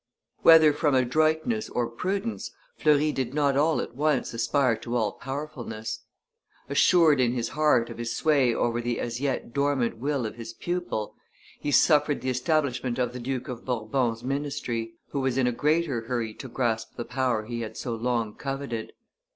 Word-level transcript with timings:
Whether 0.41 0.73
from 0.73 0.95
adroitness 0.95 1.69
or 1.69 1.87
prudence, 1.87 2.49
Fleury 2.75 3.11
did 3.11 3.35
not 3.35 3.55
all 3.55 3.79
at 3.81 3.93
once 3.95 4.33
aspire 4.33 4.75
to 4.77 4.95
all 4.95 5.11
powerfulness. 5.11 5.99
Assured 6.67 7.19
in 7.19 7.33
his 7.33 7.49
heart 7.49 7.91
of 7.91 7.99
his 7.99 8.17
sway 8.17 8.51
over 8.51 8.81
the 8.81 8.99
as 8.99 9.21
yet 9.21 9.53
dormant 9.53 9.97
will 9.99 10.25
of 10.25 10.37
his 10.37 10.53
pupil, 10.55 11.13
he 11.59 11.69
suffered 11.69 12.21
the 12.21 12.31
establishment 12.31 12.97
of 12.97 13.13
the 13.13 13.19
Duke 13.19 13.47
of 13.47 13.63
Bourbon's 13.63 14.23
ministry, 14.23 14.95
who 15.09 15.19
was 15.19 15.37
in 15.37 15.45
a 15.45 15.51
greater 15.51 16.01
hurry 16.07 16.33
to 16.33 16.47
grasp 16.47 16.95
the 16.95 17.05
power 17.05 17.45
he 17.45 17.61
had 17.61 17.77
so 17.77 17.93
long 17.93 18.33
coveted. 18.33 18.93